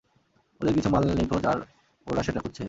ওদের 0.61 0.73
কিছু 0.73 0.89
মাল 0.89 1.03
নিখোঁজ 1.19 1.43
আর 1.45 1.57
ওরা 2.07 2.21
সেটা 2.23 2.39
খুঁজছে। 2.39 2.59